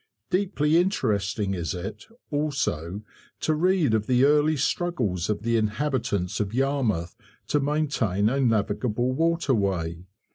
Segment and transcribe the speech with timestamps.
[0.31, 3.03] Deeply interesting is it, also,
[3.39, 7.15] to read of the early struggles of the inhabitants of Yarmouth
[7.47, 10.07] to maintain a navigable waterway.